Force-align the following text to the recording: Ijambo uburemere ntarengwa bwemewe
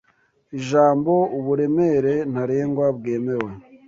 Ijambo 0.57 1.13
uburemere 1.37 2.13
ntarengwa 2.31 2.85
bwemewe 2.97 3.51